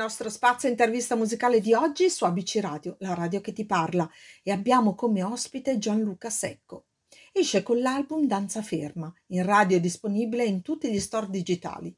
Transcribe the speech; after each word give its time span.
Nostro 0.00 0.30
spazio 0.30 0.70
intervista 0.70 1.14
musicale 1.14 1.60
di 1.60 1.74
oggi 1.74 2.08
su 2.08 2.24
ABC 2.24 2.56
Radio, 2.62 2.96
la 3.00 3.12
radio 3.12 3.42
che 3.42 3.52
ti 3.52 3.66
parla, 3.66 4.08
e 4.42 4.50
abbiamo 4.50 4.94
come 4.94 5.22
ospite 5.22 5.76
Gianluca 5.76 6.30
Secco. 6.30 6.86
Esce 7.32 7.62
con 7.62 7.82
l'album 7.82 8.26
Danza 8.26 8.62
Ferma, 8.62 9.12
in 9.26 9.44
radio 9.44 9.78
disponibile 9.78 10.46
in 10.46 10.62
tutti 10.62 10.90
gli 10.90 10.98
store 10.98 11.28
digitali. 11.28 11.94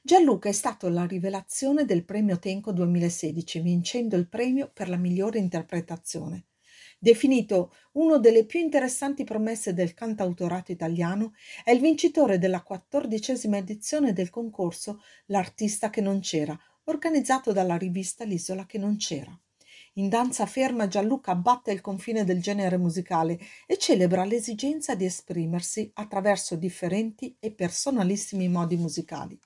Gianluca 0.00 0.48
è 0.48 0.52
stato 0.52 0.88
la 0.88 1.06
rivelazione 1.06 1.84
del 1.84 2.04
premio 2.04 2.38
Tenco 2.38 2.70
2016, 2.70 3.58
vincendo 3.58 4.14
il 4.14 4.28
premio 4.28 4.70
per 4.72 4.88
la 4.88 4.96
migliore 4.96 5.40
interpretazione. 5.40 6.44
Definito 7.00 7.74
uno 7.94 8.18
delle 8.18 8.46
più 8.46 8.60
interessanti 8.60 9.24
promesse 9.24 9.74
del 9.74 9.92
cantautorato 9.92 10.70
italiano, 10.70 11.32
è 11.64 11.72
il 11.72 11.80
vincitore 11.80 12.38
della 12.38 12.62
quattordicesima 12.62 13.56
edizione 13.56 14.12
del 14.12 14.30
concorso 14.30 15.02
L'artista 15.26 15.90
che 15.90 16.00
non 16.00 16.20
c'era, 16.20 16.56
organizzato 16.84 17.52
dalla 17.52 17.76
rivista 17.76 18.24
L'isola 18.24 18.66
che 18.66 18.78
non 18.78 18.96
c'era. 18.96 19.38
In 19.94 20.08
danza 20.08 20.44
ferma 20.46 20.88
Gianluca 20.88 21.34
batte 21.36 21.70
il 21.70 21.80
confine 21.80 22.24
del 22.24 22.42
genere 22.42 22.76
musicale 22.76 23.38
e 23.66 23.78
celebra 23.78 24.24
l'esigenza 24.24 24.94
di 24.96 25.04
esprimersi 25.04 25.88
attraverso 25.94 26.56
differenti 26.56 27.36
e 27.38 27.52
personalissimi 27.52 28.48
modi 28.48 28.76
musicali. 28.76 29.38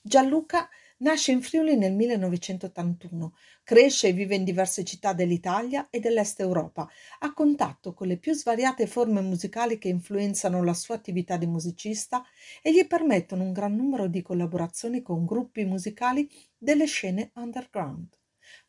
Gianluca 0.00 0.68
Nasce 0.96 1.32
in 1.32 1.42
Friuli 1.42 1.76
nel 1.76 1.92
1981, 1.92 3.34
cresce 3.64 4.08
e 4.08 4.12
vive 4.12 4.36
in 4.36 4.44
diverse 4.44 4.84
città 4.84 5.12
dell'Italia 5.12 5.88
e 5.90 5.98
dell'Est 5.98 6.38
Europa, 6.38 6.88
a 7.18 7.32
contatto 7.32 7.92
con 7.94 8.06
le 8.06 8.16
più 8.16 8.32
svariate 8.32 8.86
forme 8.86 9.20
musicali 9.20 9.78
che 9.78 9.88
influenzano 9.88 10.62
la 10.62 10.72
sua 10.72 10.94
attività 10.94 11.36
di 11.36 11.46
musicista 11.46 12.22
e 12.62 12.72
gli 12.72 12.86
permettono 12.86 13.42
un 13.42 13.52
gran 13.52 13.74
numero 13.74 14.06
di 14.06 14.22
collaborazioni 14.22 15.02
con 15.02 15.26
gruppi 15.26 15.64
musicali 15.64 16.30
delle 16.56 16.86
scene 16.86 17.32
underground. 17.34 18.16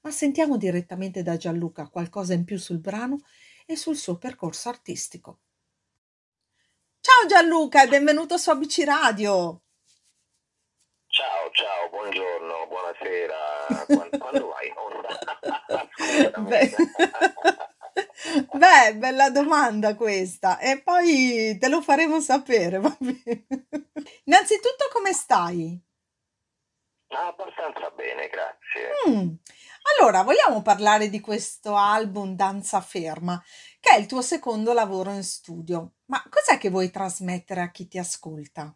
Ma 0.01 0.09
sentiamo 0.09 0.57
direttamente 0.57 1.21
da 1.21 1.37
Gianluca 1.37 1.89
qualcosa 1.89 2.33
in 2.33 2.43
più 2.43 2.57
sul 2.57 2.79
brano 2.79 3.19
e 3.67 3.75
sul 3.75 3.95
suo 3.95 4.17
percorso 4.17 4.67
artistico. 4.69 5.41
Ciao 6.99 7.27
Gianluca 7.27 7.83
e 7.83 7.87
benvenuto 7.87 8.37
su 8.37 8.49
ABC 8.49 8.83
Radio! 8.83 9.64
Ciao, 11.15 11.49
ciao, 11.53 11.89
buongiorno, 11.91 12.67
buonasera. 12.67 13.85
Quando, 13.85 14.17
quando 14.19 14.47
vai 14.47 14.67
Beh, 16.43 16.75
beh, 18.51 18.95
bella 18.97 19.29
domanda 19.29 19.95
questa. 19.95 20.59
E 20.59 20.81
poi 20.81 21.57
te 21.57 21.69
lo 21.69 21.81
faremo 21.81 22.19
sapere, 22.19 22.79
va 22.79 22.93
bene. 22.99 23.45
Innanzitutto 24.25 24.89
come 24.91 25.13
stai? 25.13 25.81
Ah, 27.11 27.27
abbastanza 27.27 27.89
bene, 27.91 28.27
grazie. 28.27 28.89
Mm. 29.07 29.35
Allora, 29.97 30.23
vogliamo 30.23 30.61
parlare 30.61 31.07
di 31.07 31.21
questo 31.21 31.77
album 31.77 32.35
Danza 32.35 32.81
Ferma, 32.81 33.41
che 33.79 33.91
è 33.91 33.99
il 33.99 34.05
tuo 34.05 34.21
secondo 34.21 34.73
lavoro 34.73 35.11
in 35.13 35.23
studio. 35.23 35.93
Ma 36.07 36.21
cos'è 36.29 36.57
che 36.57 36.69
vuoi 36.69 36.91
trasmettere 36.91 37.61
a 37.61 37.71
chi 37.71 37.87
ti 37.87 37.97
ascolta? 37.97 38.75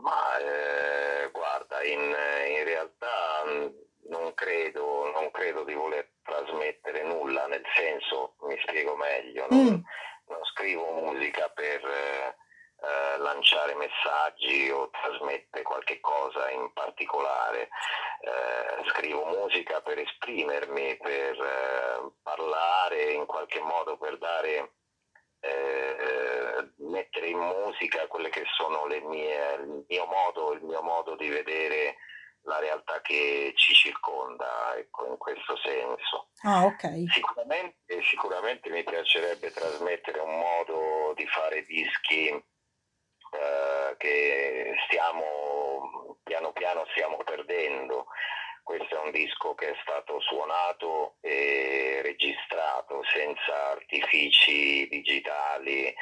Ma 0.00 0.38
eh, 0.38 1.30
guarda, 1.32 1.82
in, 1.82 2.00
in 2.00 2.64
realtà 2.64 3.44
mm, 3.46 3.66
non 4.08 4.34
credo, 4.34 5.10
non 5.12 5.30
credo 5.30 5.64
di 5.64 5.74
voler 5.74 6.08
trasmettere 6.22 7.02
nulla, 7.02 7.46
nel 7.46 7.64
senso, 7.74 8.34
mi 8.42 8.58
spiego 8.66 8.94
meglio, 8.96 9.46
non, 9.50 9.64
Mm, 9.64 9.80
non 10.28 10.44
scrivo 10.52 10.90
musica 10.92 11.48
per 11.48 11.84
eh, 11.84 12.36
eh, 12.82 13.18
lanciare 13.18 13.74
messaggi 13.74 14.70
o 14.70 14.90
trasmettere 14.90 15.62
qualche 15.62 15.98
cosa 16.00 16.50
in 16.50 16.72
particolare, 16.72 17.68
Eh, 18.20 18.88
scrivo 18.90 19.24
musica 19.26 19.80
per 19.82 19.98
esprimermi, 19.98 20.96
per 20.96 21.38
eh, 21.40 22.10
parlare 22.22 23.12
in 23.12 23.24
qualche 23.26 23.60
modo, 23.60 23.96
per 23.98 24.18
dare 24.18 24.72
eh, 25.40 25.96
mettere 26.90 27.28
in 27.28 27.38
musica 27.38 28.06
quelle 28.06 28.28
che 28.30 28.44
sono 28.56 28.86
le 28.86 29.00
mie, 29.00 29.54
il 29.54 29.84
mio 29.88 30.06
modo, 30.06 30.52
il 30.52 30.62
mio 30.62 30.82
modo 30.82 31.16
di 31.16 31.28
vedere 31.28 31.96
la 32.42 32.58
realtà 32.60 33.00
che 33.00 33.52
ci 33.56 33.74
circonda, 33.74 34.76
ecco, 34.76 35.06
in 35.06 35.16
questo 35.16 35.56
senso. 35.56 36.28
Ah, 36.42 36.64
ok. 36.64 37.04
Sicuramente, 37.12 38.02
sicuramente 38.02 38.70
mi 38.70 38.84
piacerebbe 38.84 39.50
trasmettere 39.50 40.20
un 40.20 40.38
modo 40.38 41.12
di 41.16 41.26
fare 41.26 41.64
dischi 41.64 42.28
eh, 42.28 43.94
che 43.98 44.74
stiamo 44.86 46.16
piano 46.26 46.52
piano 46.52 46.84
stiamo 46.90 47.16
perdendo. 47.18 48.06
Questo 48.62 48.96
è 48.96 49.04
un 49.04 49.12
disco 49.12 49.54
che 49.54 49.70
è 49.70 49.76
stato 49.82 50.18
suonato 50.20 51.18
e 51.20 52.00
registrato 52.02 53.00
senza 53.04 53.70
artifici 53.70 54.88
digitali 54.88 55.94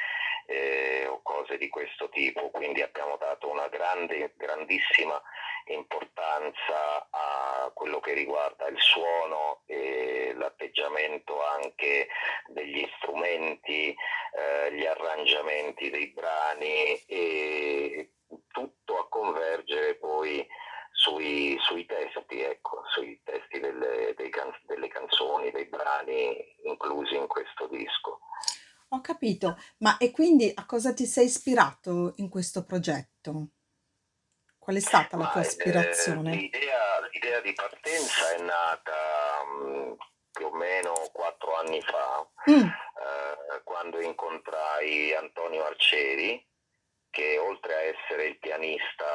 eh, 0.45 1.07
o 1.07 1.21
cose 1.21 1.57
di 1.57 1.69
questo 1.69 2.09
tipo, 2.09 2.49
quindi 2.51 2.81
abbiamo 2.81 3.17
dato 3.17 3.49
una 3.49 3.67
grande, 3.67 4.33
grandissima 4.35 5.21
importanza 5.67 7.07
a 7.09 7.71
quello 7.73 7.99
che 7.99 8.13
riguarda 8.13 8.67
il 8.67 8.79
suono 8.79 9.61
e 9.65 10.33
l'atteggiamento 10.35 11.43
anche 11.43 12.07
degli 12.47 12.87
strumenti, 12.97 13.89
eh, 13.89 14.73
gli 14.73 14.85
arrangiamenti 14.85 15.89
dei 15.89 16.07
brani 16.11 17.03
e 17.05 18.11
tutto 18.51 18.99
a 18.99 19.07
convergere 19.09 19.95
poi 19.95 20.45
sui, 20.91 21.57
sui 21.59 21.85
testi, 21.85 22.41
ecco, 22.41 22.83
sui 22.87 23.19
testi 23.23 23.59
delle, 23.59 24.15
can- 24.29 24.57
delle 24.63 24.87
canzoni, 24.87 25.51
dei 25.51 25.65
brani 25.65 26.55
inclusi 26.63 27.15
in 27.15 27.27
questo 27.27 27.67
disco. 27.67 28.14
Capito. 29.05 29.55
Ma 29.79 29.97
e 29.97 30.09
quindi 30.09 30.51
a 30.51 30.65
cosa 30.65 30.91
ti 30.91 31.05
sei 31.05 31.25
ispirato 31.25 32.13
in 32.15 32.27
questo 32.27 32.65
progetto? 32.65 33.49
Qual 34.57 34.75
è 34.75 34.79
stata 34.79 35.15
la 35.15 35.29
tua 35.29 35.43
eh, 35.43 35.45
ispirazione? 35.45 36.35
l'idea, 36.35 36.99
l'idea 37.11 37.39
di 37.41 37.53
partenza 37.53 38.33
è 38.33 38.41
nata 38.41 39.43
mh, 39.61 39.95
più 40.31 40.47
o 40.47 40.55
meno 40.55 40.93
quattro 41.13 41.55
anni 41.55 41.79
fa, 41.81 42.27
Mm, 42.49 42.61
eh, 42.61 43.61
quando 43.63 44.01
incontrai 44.01 45.13
Antonio 45.13 45.65
Arcieri, 45.65 46.43
che 47.11 47.37
oltre 47.37 47.73
a 47.75 47.81
essere 47.81 48.25
il 48.25 48.39
pianista 48.39 49.05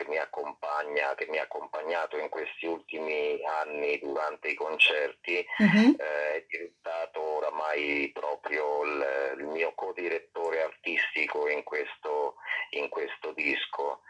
che 0.00 0.08
mi 0.08 0.16
accompagna, 0.16 1.14
che 1.14 1.26
mi 1.28 1.38
ha 1.38 1.42
accompagnato 1.42 2.16
in 2.16 2.30
questi 2.30 2.64
ultimi 2.66 3.38
anni 3.44 3.98
durante 3.98 4.48
i 4.48 4.54
concerti, 4.54 5.44
mhm, 5.58 5.96
eh, 5.98 6.34
è 6.36 6.44
diventato 6.48 7.20
oramai 7.20 8.10
proprio 8.14 8.82
il, 8.84 9.34
il 9.38 9.44
mio 9.46 9.74
co-direttore 9.74 10.62
artistico 10.62 11.48
in 11.48 11.62
questo, 11.64 12.36
in 12.70 12.88
questo 12.88 13.32
disco. 13.32 14.00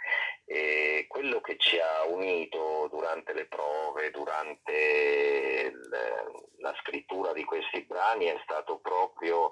E 0.44 1.06
quello 1.08 1.40
che 1.40 1.56
ci 1.58 1.78
ha 1.78 2.04
unito 2.06 2.88
durante 2.90 3.32
le 3.32 3.46
prove, 3.46 4.10
durante 4.10 4.72
il- 5.72 5.88
la 6.58 6.74
scrittura 6.80 7.32
di 7.32 7.44
questi 7.44 7.82
brani 7.82 8.26
è 8.26 8.38
stato 8.42 8.78
proprio 8.80 9.50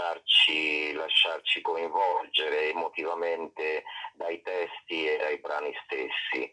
lasciarci, 0.00 0.92
lasciarci 0.94 1.60
coinvolgere 1.60 2.70
emotivamente 2.70 3.84
dai 4.14 4.40
testi 4.42 5.06
e 5.06 5.18
dai 5.18 5.38
brani 5.38 5.72
stessi, 5.84 6.50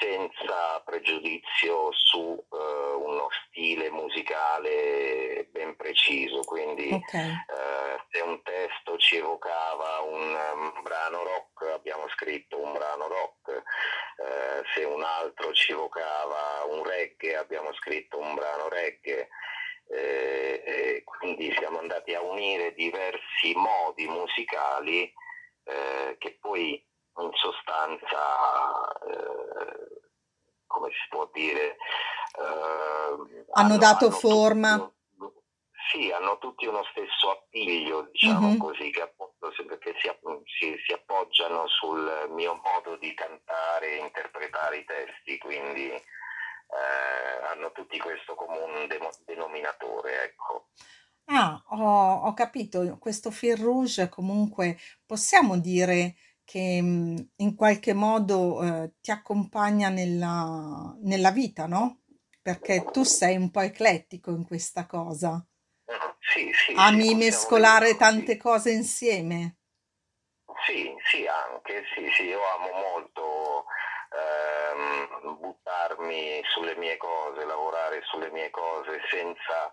senza 0.00 0.82
pregiudizio 0.84 1.92
su 1.92 2.44
eh, 2.52 2.94
uno 2.94 3.28
stile 3.46 3.90
musicale 3.90 5.46
ben 5.50 5.76
preciso. 5.76 6.40
Quindi 6.40 6.90
ok. 6.92 7.14
eh, 7.14 8.00
se 8.10 8.20
un 8.20 8.42
testo 8.42 8.96
ci 8.98 9.16
evocava 9.16 10.00
un, 10.00 10.36
um, 10.54 10.82
brano 10.82 11.22
rock, 11.22 11.72
abbiamo 11.72 12.08
scritto 12.08 12.58
un 12.58 12.72
brano 12.72 13.06
rock, 13.08 13.62
eh, 14.18 14.62
se 14.74 14.84
un 14.84 15.02
altro 15.02 15.52
ci 15.52 15.72
evocava 15.72 16.64
un 16.68 16.82
reggae, 16.82 17.36
abbiamo 17.36 17.72
scritto 17.74 18.18
un 18.18 18.34
brano 18.34 18.68
reggae. 18.68 19.28
Eh, 19.88 20.62
e 20.66 21.02
quindi 21.04 21.52
siamo 21.56 21.78
andati 21.78 22.12
a 22.14 22.20
unire 22.20 22.74
diversi 22.74 23.54
modi 23.54 24.06
musicali 24.08 25.12
eh, 25.64 26.16
che 26.18 26.38
poi 26.40 26.84
in 27.18 27.30
sostanza, 27.34 28.92
eh, 29.08 30.00
come 30.66 30.90
si 30.90 31.08
può 31.08 31.28
dire, 31.32 31.76
eh, 32.38 32.40
Hanno 32.40 33.44
hanno, 33.52 33.78
dato 33.78 34.06
hanno 34.06 34.16
forma. 34.16 34.74
un- 34.74 34.92
sì, 35.92 36.10
hanno 36.10 36.38
tutti 36.38 36.66
uno 36.66 36.82
stesso 36.90 37.30
appiglio, 37.30 38.02
diciamo 38.10 38.48
Mhm. 38.48 38.58
così, 38.58 38.90
che, 38.90 39.02
appunto, 39.02 39.52
si- 39.52 39.64
che 39.78 39.94
si, 40.00 40.10
si- 40.58 40.76
si 40.84 40.92
appoggiano 40.92 41.68
sul 41.68 42.26
mio 42.30 42.60
modo 42.62 42.96
di 42.96 43.14
cantare 43.14 43.92
e 43.92 43.96
interpretare 43.98 44.78
i 44.78 44.84
testi, 44.84 45.38
quindi 45.38 45.90
eh, 46.68 47.44
hanno 47.46 47.72
tutti 47.72 47.98
questo 47.98 48.34
comune 48.34 48.86
denominatore, 49.24 50.22
ecco. 50.24 50.68
Ah, 51.28 51.62
ho, 51.68 52.26
ho 52.26 52.32
capito. 52.34 52.98
Questo 52.98 53.30
fil 53.30 53.56
rouge 53.56 54.08
comunque 54.08 54.78
possiamo 55.04 55.58
dire 55.58 56.16
che 56.44 56.80
mm, 56.82 57.16
in 57.36 57.54
qualche 57.56 57.92
modo 57.94 58.62
eh, 58.62 58.92
ti 59.00 59.10
accompagna 59.10 59.88
nella, 59.88 60.96
nella 61.02 61.30
vita, 61.32 61.66
no? 61.66 62.02
Perché 62.42 62.84
tu 62.92 63.02
sei 63.02 63.36
un 63.36 63.50
po' 63.50 63.60
eclettico 63.60 64.30
in 64.30 64.44
questa 64.46 64.86
cosa. 64.86 65.44
Sì, 66.20 66.52
sì, 66.52 66.74
sì, 66.74 66.74
Ami 66.78 67.08
possiamo 67.08 67.24
mescolare 67.24 67.96
così. 67.96 67.98
tante 67.98 68.36
cose 68.36 68.70
insieme. 68.70 69.56
Sì, 70.66 70.92
sì, 71.10 71.24
anche, 71.26 71.84
sì, 71.94 72.08
sì, 72.16 72.24
io 72.24 72.40
amo 72.56 72.72
molto 72.72 73.22
buttarmi 76.06 76.42
sulle 76.52 76.76
mie 76.76 76.96
cose, 76.96 77.44
lavorare 77.44 78.00
sulle 78.04 78.30
mie 78.30 78.50
cose 78.50 79.00
senza, 79.10 79.70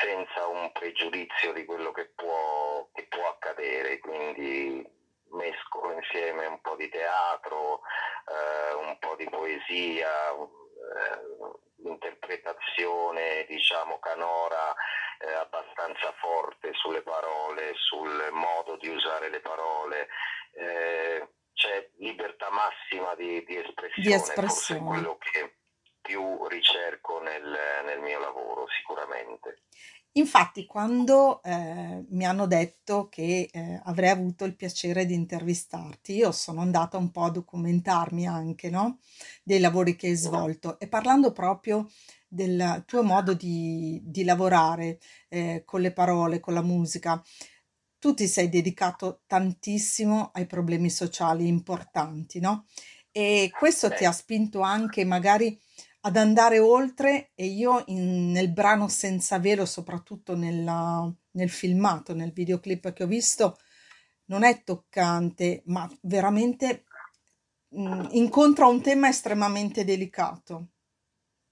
senza 0.00 0.46
un 0.46 0.70
pregiudizio 0.72 1.52
di 1.52 1.64
quello 1.64 1.92
che 1.92 2.10
può, 2.14 2.88
che 2.92 3.06
può 3.08 3.28
accadere, 3.28 3.98
quindi 4.00 4.84
mescolo 5.30 5.92
insieme 5.92 6.46
un 6.46 6.60
po' 6.60 6.74
di 6.76 6.88
teatro, 6.88 7.80
eh, 8.26 8.74
un 8.74 8.98
po' 8.98 9.14
di 9.16 9.28
poesia, 9.28 10.32
eh, 10.32 11.88
interpretazione, 11.88 13.46
diciamo, 13.48 13.98
canora 14.00 14.74
eh, 15.18 15.32
abbastanza 15.32 16.12
forte 16.20 16.72
sulle 16.74 17.02
parole, 17.02 17.72
sul 17.76 18.28
modo 18.32 18.76
di 18.76 18.88
usare 18.88 19.28
le 19.30 19.40
parole, 19.40 20.08
eh, 20.52 21.28
c'è 21.60 21.90
libertà 21.98 22.48
massima 22.50 23.14
di, 23.16 23.44
di 23.44 23.54
Di 23.54 23.56
espressione, 23.56 24.18
forse 24.18 24.32
è 24.32 24.44
espressione. 24.44 24.86
quello 24.86 25.18
che 25.18 25.56
più 26.00 26.46
ricerco 26.48 27.20
nel, 27.20 27.58
nel 27.84 28.00
mio 28.00 28.18
lavoro, 28.18 28.66
sicuramente. 28.68 29.64
Infatti, 30.14 30.66
quando 30.66 31.40
eh, 31.42 32.04
mi 32.08 32.24
hanno 32.24 32.46
detto 32.46 33.08
che 33.08 33.48
eh, 33.52 33.80
avrei 33.84 34.10
avuto 34.10 34.44
il 34.44 34.56
piacere 34.56 35.06
di 35.06 35.14
intervistarti, 35.14 36.14
io 36.14 36.32
sono 36.32 36.60
andata 36.62 36.96
un 36.96 37.12
po' 37.12 37.24
a 37.24 37.30
documentarmi 37.30 38.26
anche, 38.26 38.70
no? 38.70 38.98
Dei 39.44 39.60
lavori 39.60 39.94
che 39.94 40.08
hai 40.08 40.16
svolto 40.16 40.80
e 40.80 40.88
parlando 40.88 41.30
proprio 41.30 41.88
del 42.26 42.82
tuo 42.86 43.04
modo 43.04 43.34
di, 43.34 44.00
di 44.04 44.24
lavorare 44.24 44.98
eh, 45.28 45.62
con 45.64 45.80
le 45.80 45.92
parole, 45.92 46.40
con 46.40 46.54
la 46.54 46.62
musica, 46.62 47.22
tu 47.98 48.14
ti 48.14 48.26
sei 48.26 48.48
dedicato 48.48 49.22
tantissimo 49.26 50.30
ai 50.32 50.46
problemi 50.46 50.90
sociali 50.90 51.46
importanti, 51.46 52.40
no? 52.40 52.66
E 53.12 53.50
questo 53.56 53.92
ti 53.92 54.04
ha 54.04 54.12
spinto 54.12 54.60
anche 54.60 55.04
magari 55.04 55.58
ad 56.02 56.16
andare 56.16 56.58
oltre 56.58 57.30
e 57.34 57.46
io 57.46 57.82
in- 57.86 58.30
nel 58.32 58.50
brano 58.52 58.88
Senza 58.88 59.38
velo, 59.38 59.66
soprattutto 59.66 60.34
nella- 60.36 61.12
nel 61.32 61.50
filmato, 61.50 62.14
nel 62.14 62.32
videoclip 62.32 62.92
che 62.92 63.02
ho 63.04 63.06
visto, 63.06 63.58
non 64.26 64.44
è 64.44 64.62
toccante, 64.64 65.62
ma 65.66 65.88
veramente 66.02 66.84
mm, 67.76 68.06
incontra 68.12 68.66
un 68.66 68.80
tema 68.82 69.08
estremamente 69.08 69.84
delicato. 69.84 70.68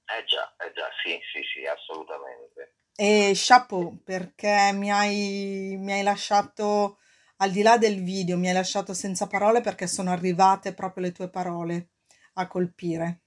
eh 0.06 0.24
già, 0.24 0.54
eh 0.58 0.72
già, 0.72 0.88
sì, 1.02 1.18
sì, 1.32 1.40
sì, 1.52 1.64
assolutamente. 1.66 2.74
E 3.10 3.32
chapeau, 3.34 4.02
perché 4.04 4.70
mi 4.74 4.90
hai, 4.90 5.76
mi 5.78 5.92
hai 5.92 6.02
lasciato, 6.02 6.98
al 7.36 7.50
di 7.50 7.62
là 7.62 7.78
del 7.78 8.02
video, 8.02 8.36
mi 8.36 8.48
hai 8.48 8.54
lasciato 8.54 8.92
senza 8.94 9.26
parole 9.26 9.60
perché 9.62 9.86
sono 9.86 10.10
arrivate 10.10 10.74
proprio 10.74 11.04
le 11.04 11.12
tue 11.12 11.30
parole 11.30 11.90
a 12.34 12.46
colpire. 12.46 13.22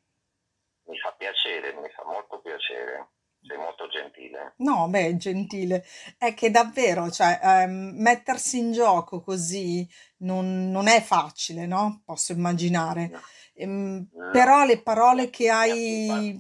Mi 0.92 0.98
fa 1.00 1.14
piacere, 1.18 1.74
mi 1.74 1.90
fa 1.90 2.04
molto 2.04 2.42
piacere, 2.42 3.12
sei 3.42 3.58
molto 3.58 3.88
gentile. 3.88 4.56
No, 4.58 4.90
beh, 4.90 5.16
gentile. 5.16 5.86
È 6.18 6.34
che 6.34 6.52
davvero, 6.52 7.10
cioè, 7.10 7.40
ehm, 7.42 7.94
mettersi 7.96 8.58
in 8.58 8.74
gioco 8.74 9.22
così 9.22 9.88
non, 10.18 10.70
non 10.70 10.90
è 10.90 11.02
facile, 11.02 11.66
no? 11.66 12.02
Posso 12.06 12.34
immaginare. 12.34 13.08
No, 13.08 13.22
Ehm, 13.54 14.10
no, 14.12 14.32
però 14.32 14.66
le 14.66 14.82
parole 14.82 15.30
che 15.30 15.50
hai... 15.50 16.38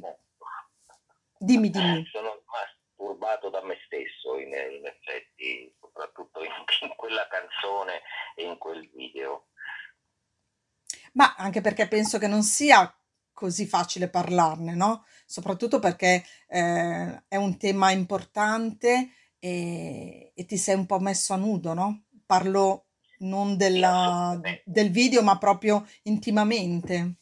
Dimmi, 1.37 1.69
dimmi. 1.69 2.05
Sono 2.11 2.33
rimasto 2.35 2.77
turbato 2.95 3.49
da 3.49 3.63
me 3.63 3.77
stesso, 3.85 4.37
in, 4.37 4.49
in 4.49 4.85
effetti, 4.85 5.73
soprattutto 5.79 6.43
in, 6.43 6.51
in 6.81 6.93
quella 6.97 7.25
canzone 7.29 8.01
e 8.35 8.43
in 8.43 8.57
quel 8.57 8.89
video. 8.93 9.47
Ma 11.13 11.35
anche 11.37 11.61
perché 11.61 11.87
penso 11.87 12.17
che 12.19 12.27
non 12.27 12.43
sia 12.43 12.93
così 13.41 13.65
facile 13.65 14.07
parlarne, 14.07 14.75
no? 14.75 15.03
Soprattutto 15.25 15.79
perché 15.79 16.23
eh, 16.47 17.23
è 17.27 17.35
un 17.37 17.57
tema 17.57 17.89
importante 17.91 19.09
e, 19.39 20.31
e 20.35 20.45
ti 20.45 20.57
sei 20.57 20.75
un 20.75 20.85
po' 20.85 20.99
messo 20.99 21.33
a 21.33 21.37
nudo, 21.37 21.73
no? 21.73 22.03
Parlo 22.25 22.85
non 23.19 23.57
della- 23.57 24.39
del 24.63 24.91
video, 24.91 25.23
ma 25.23 25.37
proprio 25.39 25.85
intimamente. 26.03 27.15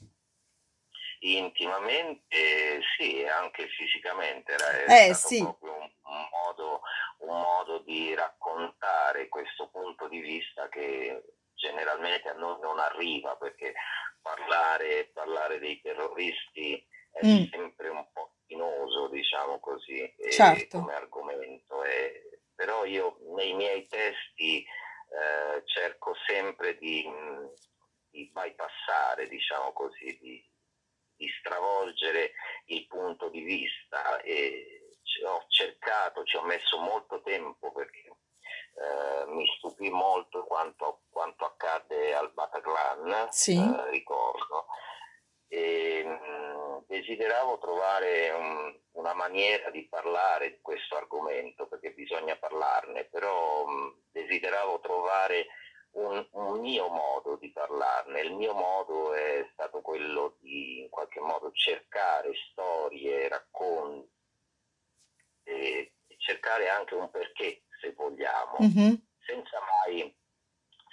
Intimamente 1.21 2.79
sì, 2.97 3.25
anche 3.25 3.67
fisicamente 3.67 4.53
era, 4.53 4.71
è 4.71 5.09
Eh 5.09 5.13
sì, 5.13 5.39
proprio 5.39 5.73
un, 5.73 5.89
un 6.03 6.27
modo, 6.31 6.81
un 7.19 7.27
modo 7.41 7.79
di 7.79 8.13
raccontare 8.15 9.27
questo 9.27 9.67
punto 9.69 10.07
di 10.07 10.19
vista 10.21 10.69
che 10.69 11.21
generalmente 11.59 12.29
a 12.29 12.33
noi 12.33 12.59
non 12.61 12.79
arriva 12.79 13.35
perché 13.35 13.73
parlare, 14.21 15.11
parlare 15.13 15.59
dei 15.59 15.79
terroristi 15.81 16.87
è 17.11 17.25
mm, 17.25 17.43
sempre 17.51 17.89
un 17.89 18.07
po' 18.11 18.33
spinoso, 18.41 19.09
diciamo 19.09 19.59
così, 19.59 20.15
certo. 20.31 20.79
come 20.79 20.95
argomento. 20.95 21.83
eh. 21.83 22.41
Però 22.55 22.83
io 22.85 23.17
nei 23.35 23.53
miei 23.53 23.87
testi 23.87 24.61
eh, 24.63 25.63
cerco 25.65 26.13
sempre 26.25 26.77
di, 26.77 27.07
mh, 27.07 27.53
di 28.09 28.29
bypassare, 28.33 29.27
diciamo 29.27 29.71
così, 29.71 30.17
di, 30.19 30.45
di 31.15 31.27
stravolgere 31.39 32.33
il 32.65 32.85
punto 32.87 33.29
di 33.29 33.41
vista 33.41 34.21
e 34.21 34.79
ho 35.25 35.45
cercato, 35.47 36.23
ci 36.23 36.37
ho 36.37 36.43
messo 36.43 36.79
molto 36.79 37.21
tempo 37.21 37.71
perché 37.71 38.07
eh, 38.79 39.25
mi 39.27 39.45
stupì 39.57 39.89
molto 39.89 40.45
quanto, 40.45 41.01
al 42.13 42.31
Bataclan, 42.33 43.27
Sì. 43.31 43.55
eh, 43.57 43.89
ricordo, 43.91 44.65
e 45.47 46.03
mh, 46.05 46.85
desideravo 46.87 47.57
trovare 47.59 48.29
un- 48.31 48.77
una 48.93 49.13
maniera 49.13 49.69
di 49.71 49.87
parlare 49.87 50.51
di 50.51 50.61
questo 50.61 50.95
argomento 50.97 51.67
perché 51.67 51.91
bisogna 51.91 52.35
parlarne, 52.37 53.05
però 53.05 53.65
mh, 53.65 54.01
desideravo 54.11 54.79
trovare 54.81 55.47
un, 55.91 56.27
un 56.33 56.59
mio 56.59 56.87
modo 56.89 57.35
di 57.37 57.51
parlarne. 57.51 58.21
Il 58.21 58.33
mio 58.35 58.53
modo 58.53 59.13
è 59.13 59.47
stato 59.53 59.81
quello 59.81 60.35
di 60.39 60.81
in 60.81 60.89
qualche 60.89 61.19
modo 61.19 61.51
cercare 61.51 62.31
storie, 62.51 63.27
racconti 63.27 64.07
e 65.43 65.93
cercare 66.17 66.69
anche 66.69 66.93
un 66.95 67.09
perché, 67.09 67.63
se 67.81 67.93
vogliamo, 67.93 68.57
Mhm, 68.59 69.01
senza 69.25 69.59
mai, 69.61 70.15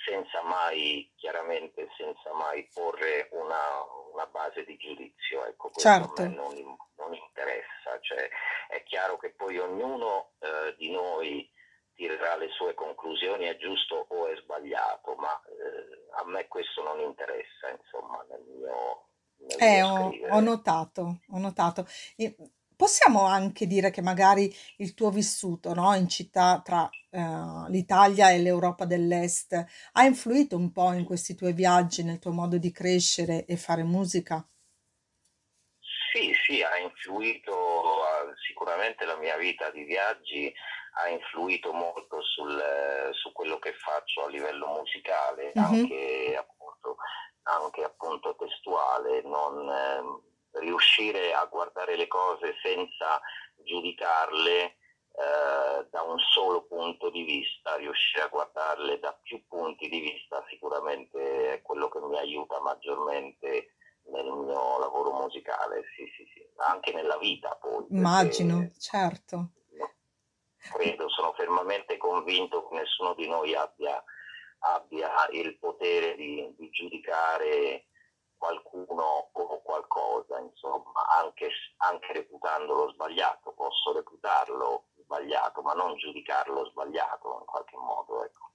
senza 0.04 0.42
mai 0.42 1.12
chiaramente, 1.16 1.88
senza 1.96 2.32
mai 2.32 2.66
porre 2.72 3.28
una, 3.32 3.82
una 4.12 4.26
base 4.26 4.64
di 4.64 4.76
giudizio. 4.76 5.44
Ecco, 5.46 5.68
questo 5.68 5.70
a 5.70 5.74
me 5.74 5.75
certo. 5.86 6.22
non, 6.22 6.54
non 6.96 7.14
interessa. 7.14 7.98
Cioè, 8.00 8.28
è 8.68 8.82
chiaro 8.84 9.16
che 9.16 9.30
poi 9.30 9.58
ognuno 9.58 10.32
eh, 10.40 10.74
di 10.76 10.90
noi 10.90 11.48
tirerà 11.94 12.36
le 12.36 12.48
sue 12.50 12.74
conclusioni, 12.74 13.44
è 13.46 13.56
giusto 13.56 14.06
o 14.08 14.26
è 14.26 14.36
sbagliato, 14.36 15.14
ma 15.14 15.32
eh, 15.48 16.20
a 16.20 16.26
me 16.26 16.46
questo 16.46 16.82
non 16.82 17.00
interessa, 17.00 17.70
insomma, 17.70 18.24
nel 18.28 18.42
mio, 18.46 19.08
nel 19.38 19.56
Eh, 19.58 19.82
mio 19.82 20.28
ho, 20.28 20.36
ho 20.36 20.40
notato, 20.40 21.20
ho 21.30 21.38
notato. 21.38 21.86
E 22.16 22.36
possiamo 22.76 23.24
anche 23.24 23.66
dire 23.66 23.90
che 23.90 24.02
magari 24.02 24.54
il 24.76 24.92
tuo 24.92 25.10
vissuto, 25.10 25.72
no, 25.72 25.94
in 25.94 26.08
città 26.08 26.60
tra 26.62 26.88
eh, 27.10 27.70
l'Italia 27.70 28.30
e 28.30 28.38
l'Europa 28.40 28.84
dell'Est 28.84 29.54
ha 29.92 30.04
influito 30.04 30.56
un 30.56 30.70
po' 30.72 30.92
in 30.92 31.04
questi 31.04 31.34
tuoi 31.34 31.54
viaggi, 31.54 32.04
nel 32.04 32.18
tuo 32.18 32.32
modo 32.32 32.58
di 32.58 32.70
crescere 32.70 33.46
e 33.46 33.56
fare 33.56 33.82
musica? 33.84 34.46
Sì, 36.16 36.32
sì, 36.46 36.62
ha 36.62 36.78
influito, 36.78 38.00
sicuramente 38.46 39.04
la 39.04 39.16
mia 39.16 39.36
vita 39.36 39.70
di 39.70 39.84
viaggi 39.84 40.52
ha 40.94 41.08
influito 41.08 41.72
molto 41.72 42.22
sul, 42.22 42.58
eh, 42.58 43.12
su 43.12 43.32
quello 43.32 43.58
che 43.58 43.72
faccio 43.74 44.24
a 44.24 44.28
livello 44.28 44.66
musicale, 44.68 45.52
Mhm, 45.54 45.64
anche 45.64 46.36
appunto, 46.38 46.96
anche 47.42 47.84
appunto 47.84 48.34
testuale, 48.36 49.20
non 49.22 49.68
ehm, 49.68 50.20
riuscire 50.52 51.34
a 51.34 51.44
guardare 51.44 51.96
le 51.96 52.06
cose 52.06 52.54
senza 52.62 53.20
giudicarle 53.56 54.62
eh, 54.62 55.86
da 55.90 56.02
un 56.02 56.18
solo 56.18 56.62
punto 56.64 57.10
di 57.10 57.24
vista, 57.24 57.76
riuscire 57.76 58.22
a 58.24 58.28
guardarle 58.28 58.98
da 59.00 59.12
più 59.22 59.46
punti 59.46 59.88
di 59.88 60.00
vista 60.00 60.42
sicuramente 60.48 61.54
è 61.54 61.62
quello 61.62 61.88
che 61.88 62.00
mi 62.00 62.16
aiuta 62.18 62.58
maggiormente 62.60 63.75
nel 64.10 64.24
mio 64.24 64.78
lavoro 64.78 65.12
musicale, 65.12 65.82
sì, 65.96 66.04
sì, 66.16 66.24
sì, 66.32 66.46
anche 66.56 66.92
nella 66.92 67.18
vita 67.18 67.56
poi, 67.56 67.86
Immagino, 67.90 68.58
perché 68.58 68.78
certo. 68.78 69.50
credo, 70.58 71.08
sono 71.08 71.32
fermamente 71.32 71.96
convinto 71.96 72.68
che 72.68 72.76
nessuno 72.76 73.14
di 73.14 73.28
noi 73.28 73.54
abbia, 73.54 74.02
abbia 74.60 75.10
il 75.30 75.58
potere 75.58 76.14
di, 76.16 76.54
di 76.56 76.70
giudicare 76.70 77.86
qualcuno 78.36 79.30
o 79.32 79.62
qualcosa, 79.62 80.38
insomma, 80.38 81.06
anche, 81.08 81.50
anche 81.78 82.12
reputandolo 82.12 82.90
sbagliato, 82.92 83.52
posso 83.52 83.92
reputarlo 83.92 84.88
sbagliato, 85.02 85.62
ma 85.62 85.72
non 85.72 85.96
giudicarlo 85.96 86.66
sbagliato 86.66 87.38
in 87.40 87.46
qualche 87.46 87.76
modo. 87.76 88.24
Ecco. 88.24 88.50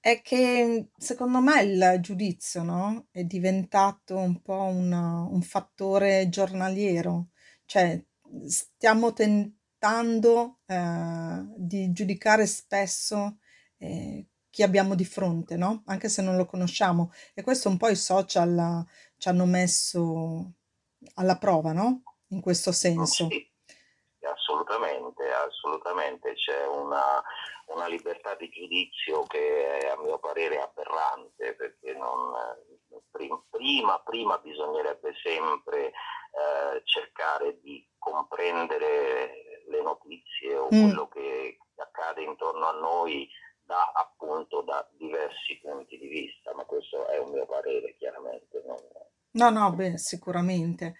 È 0.00 0.22
che 0.22 0.90
secondo 0.96 1.40
me 1.40 1.62
il 1.62 1.98
giudizio, 2.00 2.62
no? 2.62 3.06
È 3.10 3.24
diventato 3.24 4.16
un 4.16 4.40
po' 4.40 4.62
un, 4.62 4.92
un 4.92 5.42
fattore 5.42 6.28
giornaliero, 6.28 7.28
cioè 7.64 8.00
stiamo 8.46 9.12
tentando 9.12 10.60
eh, 10.66 11.44
di 11.56 11.90
giudicare 11.92 12.46
spesso 12.46 13.38
eh, 13.78 14.26
chi 14.50 14.62
abbiamo 14.62 14.94
di 14.94 15.04
fronte, 15.04 15.56
no? 15.56 15.82
Anche 15.86 16.08
se 16.08 16.22
non 16.22 16.36
lo 16.36 16.46
conosciamo. 16.46 17.12
E 17.34 17.42
questo 17.42 17.68
un 17.68 17.76
po' 17.76 17.88
i 17.88 17.96
social 17.96 18.84
ci 19.16 19.28
hanno 19.28 19.44
messo 19.44 20.54
alla 21.14 21.36
prova, 21.38 21.72
no? 21.72 22.02
In 22.28 22.40
questo 22.40 22.72
senso. 22.72 23.28
Assolutamente, 24.66 25.32
assolutamente. 25.32 26.34
C'è 26.34 26.66
una, 26.66 27.22
una 27.66 27.86
libertà 27.86 28.34
di 28.34 28.48
giudizio 28.48 29.22
che 29.24 29.78
è, 29.78 29.88
a 29.88 29.96
mio 29.96 30.18
parere 30.18 30.60
aberrante 30.60 31.54
perché 31.54 31.94
non, 31.94 32.32
prima, 33.50 33.98
prima 34.00 34.38
bisognerebbe 34.38 35.14
sempre 35.22 35.86
eh, 35.86 36.82
cercare 36.82 37.60
di 37.60 37.86
comprendere 37.96 39.62
le 39.68 39.82
notizie 39.82 40.56
o 40.56 40.66
mm. 40.66 40.82
quello 40.82 41.08
che 41.08 41.58
accade 41.76 42.22
intorno 42.22 42.66
a 42.66 42.72
noi 42.72 43.28
da 43.62 43.92
appunto 43.94 44.62
da 44.62 44.88
diversi 44.96 45.58
punti 45.60 45.98
di 45.98 46.06
vista, 46.06 46.54
ma 46.54 46.64
questo 46.64 47.06
è 47.08 47.18
un 47.18 47.30
mio 47.30 47.46
parere 47.46 47.94
chiaramente. 47.98 48.62
Non... 48.64 48.76
No, 49.32 49.50
no, 49.50 49.72
beh, 49.72 49.98
sicuramente. 49.98 50.96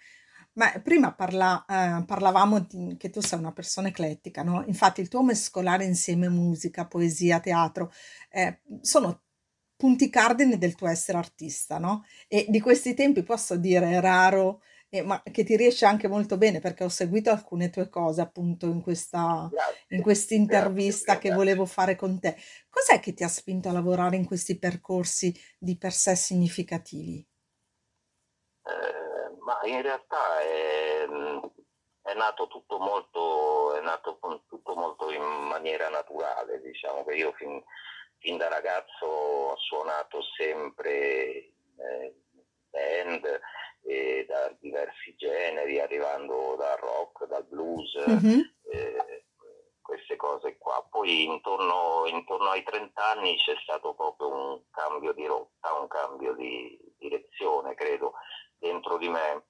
Ma 0.57 0.71
prima 0.81 1.13
parla, 1.13 1.63
eh, 1.67 2.03
parlavamo 2.03 2.59
di, 2.61 2.95
che 2.97 3.11
tu 3.11 3.21
sei 3.21 3.37
una 3.37 3.51
persona 3.53 3.89
eclettica, 3.89 4.41
no? 4.41 4.63
Infatti 4.65 5.01
il 5.01 5.07
tuo 5.07 5.23
mescolare 5.23 5.85
insieme 5.85 6.29
musica, 6.29 6.87
poesia, 6.87 7.39
teatro 7.39 7.91
eh, 8.31 8.61
sono 8.81 9.21
punti 9.75 10.09
cardine 10.09 10.57
del 10.57 10.73
tuo 10.73 10.87
essere 10.87 11.19
artista, 11.19 11.77
no? 11.77 12.05
E 12.27 12.47
di 12.49 12.59
questi 12.59 12.95
tempi 12.95 13.21
posso 13.21 13.55
dire 13.55 13.99
raro, 14.01 14.61
eh, 14.89 15.03
ma 15.03 15.21
che 15.31 15.43
ti 15.43 15.55
riesce 15.55 15.85
anche 15.85 16.07
molto 16.07 16.37
bene 16.37 16.59
perché 16.59 16.83
ho 16.83 16.89
seguito 16.89 17.29
alcune 17.29 17.69
tue 17.69 17.87
cose 17.89 18.21
appunto 18.21 18.65
in 18.67 18.81
questa 18.81 19.53
in 19.89 20.01
questa 20.01 20.33
intervista 20.33 21.19
che 21.19 21.31
volevo 21.31 21.65
fare 21.67 21.95
con 21.95 22.19
te. 22.19 22.35
Cos'è 22.69 22.99
che 22.99 23.13
ti 23.13 23.23
ha 23.23 23.27
spinto 23.27 23.69
a 23.69 23.71
lavorare 23.73 24.15
in 24.15 24.25
questi 24.25 24.57
percorsi 24.57 25.35
di 25.59 25.77
per 25.77 25.93
sé 25.93 26.15
significativi? 26.15 27.23
Eh, 29.47 29.53
ma 29.53 29.59
in 29.63 29.81
realtà 29.81 30.41
è, 30.41 31.07
è 32.01 32.13
nato 32.13 32.47
tutto 32.47 32.79
molto, 32.79 33.75
è 33.75 33.81
nato 33.81 34.19
tutto 34.47 34.75
molto 34.75 35.11
in 35.11 35.23
maniera 35.23 35.89
naturale, 35.89 36.61
diciamo 36.61 37.05
che 37.05 37.15
io 37.15 37.31
fin, 37.33 37.63
fin 38.19 38.37
da 38.37 38.49
ragazzo 38.49 39.05
ho 39.05 39.57
suonato 39.57 40.21
sempre 40.35 41.53
eh, 41.77 42.15
band 42.69 43.39
e 43.83 44.25
da 44.27 44.53
diversi 44.59 45.15
generi, 45.15 45.79
arrivando 45.79 46.55
dal 46.57 46.77
rock, 46.77 47.25
dal 47.25 47.45
blues, 47.45 47.93
mm-hmm. 48.09 48.39
eh, 48.69 49.25
queste 49.81 50.17
cose 50.17 50.57
qua. 50.57 50.85
Poi 50.89 51.23
intorno, 51.23 52.05
intorno, 52.07 52.49
ai 52.49 52.63
30 52.63 53.11
anni 53.11 53.37
c'è 53.37 53.55
stato 53.61 53.93
proprio 53.93 54.27
un 54.27 54.61
cambio 54.71 55.13
di 55.13 55.25
rotta, 55.25 55.73
un 55.79 55.87
cambio 55.87 56.33
di 56.33 56.77
direzione, 56.97 57.75
credo, 57.75 58.15
dentro 58.57 58.97
di 58.97 59.09
me. 59.09 59.45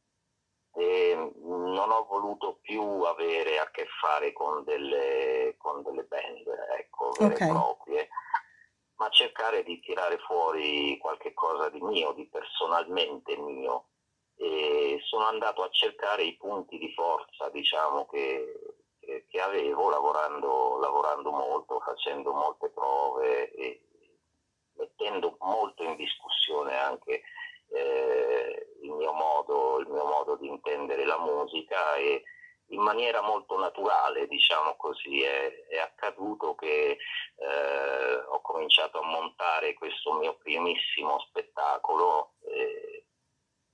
E 0.73 1.33
non 1.41 1.89
ho 1.89 2.05
voluto 2.05 2.59
più 2.61 2.81
avere 3.01 3.57
a 3.57 3.69
che 3.71 3.87
fare 3.99 4.31
con 4.31 4.63
delle, 4.63 5.55
con 5.57 5.81
delle 5.81 6.03
band, 6.03 6.47
ecco, 6.77 7.11
vere 7.17 7.33
okay. 7.33 7.47
e 7.47 7.51
proprie 7.51 8.09
ma 8.97 9.09
cercare 9.09 9.63
di 9.63 9.79
tirare 9.79 10.17
fuori 10.19 10.97
qualche 10.97 11.33
cosa 11.33 11.69
di 11.69 11.81
mio, 11.81 12.13
di 12.13 12.27
personalmente 12.27 13.35
mio. 13.37 13.89
E 14.35 14.99
sono 15.03 15.25
andato 15.25 15.63
a 15.63 15.69
cercare 15.69 16.23
i 16.23 16.35
punti 16.35 16.77
di 16.77 16.91
forza, 16.93 17.49
diciamo, 17.49 18.05
che, 18.05 18.75
che, 18.99 19.41
avevo 19.41 19.89
lavorando, 19.89 20.77
lavorando, 20.77 21.31
molto, 21.31 21.79
facendo 21.79 22.33
molte 22.33 22.69
prove 22.69 23.51
e 23.51 23.81
mettendo 24.73 25.37
molto 25.39 25.83
in 25.83 25.95
discussione 25.95 26.77
anche 26.77 27.23
eh, 27.69 28.66
il, 28.81 28.91
mio 28.91 29.11
modo, 29.13 29.79
il 29.79 29.87
mio 29.87 30.05
modo 30.05 30.35
di 30.35 30.47
intendere 30.47 31.05
la 31.05 31.19
musica 31.19 31.95
e, 31.95 32.23
in 32.71 32.81
maniera 32.81 33.21
molto 33.21 33.57
naturale, 33.57 34.27
diciamo 34.27 34.75
così, 34.75 35.21
è, 35.21 35.65
è 35.67 35.77
accaduto 35.77 36.55
che 36.55 36.97
eh, 37.35 38.15
ho 38.27 38.41
cominciato 38.41 38.99
a 38.99 39.05
montare 39.05 39.73
questo 39.73 40.13
mio 40.13 40.35
primissimo 40.35 41.19
spettacolo 41.19 42.33
eh, 42.41 43.05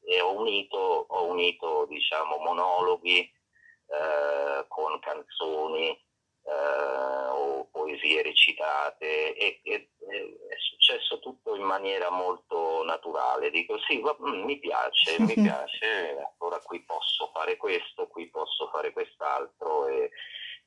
e 0.05 0.21
ho 0.21 0.37
unito, 0.37 0.77
ho 0.77 1.25
unito 1.25 1.85
diciamo, 1.85 2.37
monologhi 2.37 3.21
eh, 3.21 4.65
con 4.67 4.99
canzoni 4.99 5.99
eh, 6.45 7.27
o 7.29 7.67
poesie 7.71 8.21
recitate 8.21 9.35
e, 9.35 9.61
e, 9.63 9.89
è 9.99 10.55
successo 10.57 11.19
tutto 11.19 11.55
in 11.55 11.63
maniera 11.63 12.09
molto 12.09 12.83
naturale. 12.83 13.49
Dico 13.49 13.77
sì, 13.79 13.99
va, 13.99 14.15
mm, 14.21 14.43
mi 14.43 14.59
piace, 14.59 15.19
mi 15.21 15.33
piace, 15.33 16.33
ora 16.39 16.59
qui 16.59 16.83
posso 16.83 17.29
fare 17.33 17.57
questo, 17.57 18.07
qui 18.07 18.29
posso 18.29 18.69
fare 18.69 18.91
quest'altro 18.91 19.87
e, 19.87 20.11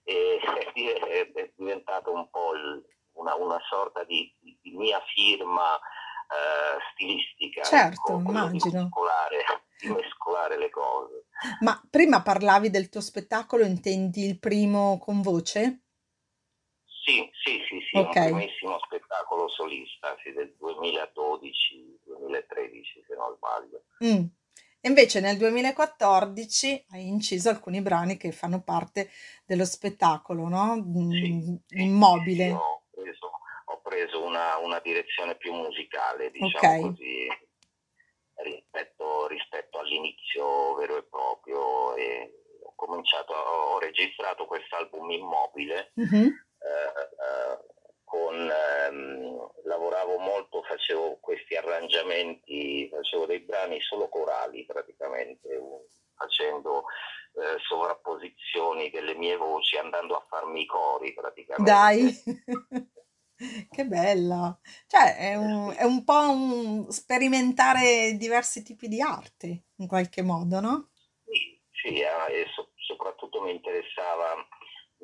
e 0.05 0.41
è 1.35 1.53
diventato 1.57 2.13
un 2.13 2.29
po' 2.31 2.55
il, 2.55 2.85
una, 3.13 3.35
una, 3.35 3.61
sorta 3.69 4.05
di, 4.05 4.33
di 4.41 4.71
mia 4.77 5.01
firma 5.15 5.77
eh, 5.77 6.79
stilistica. 6.93 7.63
Certo, 7.63 8.19
ecco, 8.19 8.29
immagino. 8.29 8.83
Di. 8.85 8.89
Ma 11.61 11.81
prima 11.91 12.23
parlavi 12.23 12.71
del 12.71 12.89
tuo 12.89 13.01
spettacolo, 13.01 13.65
intendi 13.65 14.25
il 14.25 14.39
primo 14.39 14.99
con 14.99 15.23
voce? 15.23 15.83
Sì, 16.85 17.31
sì, 17.45 17.61
sì, 17.69 17.81
sì, 17.89 17.99
okay. 17.99 18.33
un 18.33 18.39
primissimo 18.39 18.81
spettacolo 18.81 19.49
solista, 19.49 20.17
sì, 20.25 20.33
del 20.33 20.57
2012-2013 20.61 23.05
se 23.07 23.15
non 23.15 23.37
sbaglio. 23.37 23.85
Mm. 24.05 24.27
Invece 24.87 25.21
nel 25.21 25.37
2014 25.37 26.87
hai 26.91 27.09
inciso 27.09 27.49
alcuni 27.49 27.81
brani 27.81 28.17
che 28.17 28.31
fanno 28.31 28.63
parte 28.63 29.11
dello 29.45 29.65
spettacolo, 29.65 30.49
no? 30.49 30.77
Mm, 30.77 31.11
sì, 31.11 31.61
Immobile. 31.83 32.45
Sì, 32.45 32.51
ho 32.51 32.83
preso, 32.91 33.31
ho 33.65 33.81
preso 33.83 34.25
una, 34.25 34.59
una, 34.59 34.81
direzione 34.81 35.37
più 35.37 35.53
musicale, 35.53 36.31
diciamo 36.31 36.57
okay. 36.57 36.81
così, 36.83 37.27
rispetto, 38.35 39.27
rispetto 39.27 39.79
all'inizio 39.79 40.75
vero 40.75 40.99
e 40.99 41.05
proprio. 41.05 41.97
E 41.97 42.45
ho 42.63 42.73
cominciato, 42.77 43.33
ho 43.33 43.79
registrato 43.81 44.45
quest'album 44.45 45.11
Immobile. 46.07 46.21
Mm-hmm 46.21 46.45
eh, 46.67 47.65
con, 48.05 48.35
ehm, 48.35 49.51
lavoravo 49.65 50.19
molto, 50.19 50.63
facevo 50.63 51.19
questi 51.21 51.57
arrangiamenti, 51.57 52.89
facevo 52.91 53.27
dei 53.27 53.41
brani 53.41 53.81
solo 53.81 54.09
corali 54.09 54.65
praticamente, 54.65 55.49
facendo 56.15 56.85
eh, 57.35 57.59
sovrapposizioni 57.67 58.91
delle 58.91 59.15
mie 59.15 59.37
voci, 59.37 59.77
andando 59.77 60.17
a 60.17 60.25
farmi 60.29 60.63
i 60.63 60.67
cori 60.67 61.13
praticamente. 61.13 61.71
Dai! 61.71 62.89
che 63.71 63.85
bella! 63.85 64.59
Cioè, 64.87 65.17
è 65.17 65.35
un, 65.35 65.75
è 65.77 65.85
un 65.85 66.05
po' 66.05 66.31
un 66.31 66.91
sperimentare 66.91 68.17
diversi 68.17 68.63
tipi 68.63 68.89
di 68.89 69.01
arte, 69.01 69.65
in 69.77 69.87
qualche 69.87 70.23
modo, 70.23 70.61
no? 70.61 70.91
Sì, 71.25 71.61
sì 71.71 72.01
eh, 72.01 72.41
e 72.41 72.47
so- 72.55 72.73
soprattutto 72.77 73.43
mi 73.43 73.51
interessava 73.51 74.47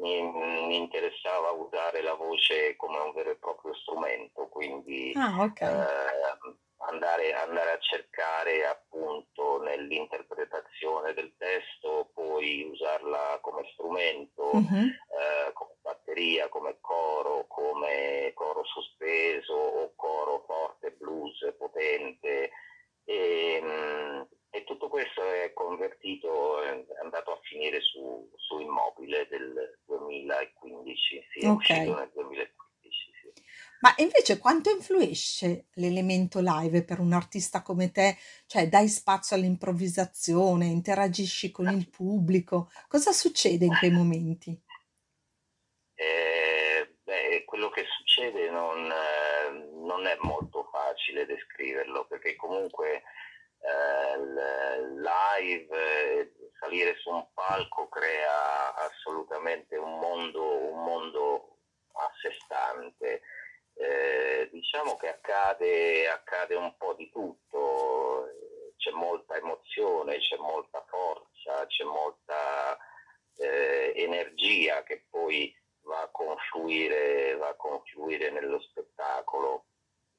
mi, 0.03 0.21
mi, 0.23 0.77
interessava 0.77 1.53
usare 1.53 2.03
la 2.03 2.15
voce 2.15 2.75
come 2.77 2.99
un 2.99 3.13
vero 3.13 3.31
e 3.31 3.37
proprio 3.37 3.73
strumento, 3.75 4.49
quindi 4.49 5.13
ah, 5.15 5.43
okay. 5.43 5.73
eh, 5.73 6.57
andare, 6.91 7.33
andare, 7.35 7.73
a 7.73 7.79
cercare 7.79 8.67
appunto 8.67 9.63
nell'interpretazione 9.63 11.15
del 11.15 11.33
testo, 11.39 12.11
poi 12.13 12.65
usarla 12.65 13.39
come 13.41 13.63
strumento, 13.73 14.51
uh-huh. 14.53 14.87
eh, 14.87 15.53
come 15.53 15.77
batteria, 15.81 16.49
come 16.49 16.79
coro, 16.81 17.47
come 17.47 18.33
coro 18.35 18.65
sospeso 18.65 19.55
o 19.55 19.93
coro 19.95 20.43
forte, 20.47 20.91
blues 20.99 21.55
potente. 21.57 22.51
E, 23.05 23.61
mh, 23.61 24.29
e 24.55 24.65
tutto 24.65 24.89
questo 24.89 25.23
è 25.23 25.51
convertito, 25.55 26.61
è 26.61 26.85
andato 27.01 27.33
a 27.33 27.41
finire 27.41 27.81
su, 27.81 28.31
su 28.37 28.59
Immobile 28.59 29.27
del 29.29 29.79
2015, 30.21 31.27
sì, 31.33 31.39
è 31.41 31.49
okay. 31.49 31.79
uscito 31.79 31.99
nel 31.99 32.11
2015. 32.15 33.13
Sì. 33.21 33.43
Ma 33.81 33.95
invece 33.99 34.39
quanto 34.39 34.71
influisce 34.71 35.67
l'elemento 35.75 36.41
live 36.41 36.85
per 36.85 37.01
un 37.01 37.13
artista 37.13 37.63
come 37.63 37.91
te? 37.91 38.17
Cioè, 38.47 38.69
dai 38.69 38.89
spazio 38.89 39.37
all'improvvisazione, 39.37 40.67
interagisci 40.67 41.51
con 41.51 41.69
il 41.69 41.89
pubblico. 41.89 42.71
Cosa 42.87 43.13
succede 43.13 43.65
in 43.65 43.77
quei 43.79 43.91
momenti? 43.91 44.61
Eh, 45.95 46.97
beh, 47.03 47.45
quello 47.45 47.71
che 47.71 47.85
succede 47.97 48.51
non, 48.51 48.91
eh, 48.91 49.71
non 49.85 50.07
è 50.07 50.17
molto 50.21 50.69
facile 50.71 51.27
descriverlo 51.27 52.07
perché 52.07 52.37
comunque 52.37 53.03
eh, 53.63 54.19
live, 54.97 56.33
salire 56.59 56.97
su 56.97 57.11
un 57.11 57.27
palco 57.33 57.89
crea 57.89 58.75
assolutamente 58.75 59.77
un 59.77 59.99
mondo, 59.99 60.73
un 60.73 60.85
mondo 60.85 61.59
a 61.95 62.11
sé 62.73 62.93
stante. 62.93 63.23
Eh, 63.75 64.49
diciamo 64.53 64.97
che 64.97 65.09
accade, 65.09 66.09
accade 66.09 66.55
un 66.55 66.77
po' 66.77 66.93
di 66.95 67.11
tutto, 67.11 68.29
c'è 68.77 68.91
molta 68.91 69.37
emozione, 69.37 70.19
c'è 70.19 70.37
molta 70.37 70.85
forza, 70.89 71.67
c'è 71.67 71.85
molta 71.85 72.77
eh, 73.39 73.93
energia 73.97 74.83
che 74.83 75.07
poi 75.09 75.55
va 75.83 76.03
a 76.03 76.11
confluire, 76.11 77.35
va 77.37 77.49
a 77.49 77.57
confluire 77.57 78.31
nello 78.31 78.61
spettacolo 78.61 79.67